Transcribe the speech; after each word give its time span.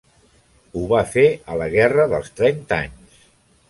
Ho 0.79 0.85
va 0.93 1.03
fer 1.11 1.27
a 1.35 1.59
la 1.61 1.69
Guerra 1.77 2.09
dels 2.17 2.35
Trenta 2.43 2.85
Anys. 2.91 3.27